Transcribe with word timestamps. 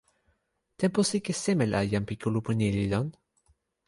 tenpo 0.79 1.01
sike 1.09 1.33
seme 1.41 1.65
la 1.71 1.79
jan 1.91 2.05
pi 2.07 2.15
kulupu 2.21 2.51
ni 2.55 2.67
li 2.75 2.85
lon? 2.91 3.07